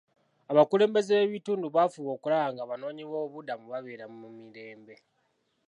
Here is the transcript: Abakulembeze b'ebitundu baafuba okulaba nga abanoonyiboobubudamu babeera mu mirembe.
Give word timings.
Abakulembeze 0.51 1.13
b'ebitundu 1.17 1.65
baafuba 1.75 2.09
okulaba 2.13 2.49
nga 2.53 2.61
abanoonyiboobubudamu 2.63 3.65
babeera 3.73 4.05
mu 4.19 4.27
mirembe. 4.37 4.95